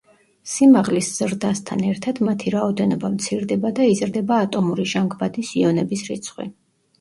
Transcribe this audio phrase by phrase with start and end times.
[0.51, 6.49] სიმაღლის ზრდასთან ერთად მათი რაოდენობა მცირდება და იზრდება ატომური ჟანგბადის იონების რიცხვი.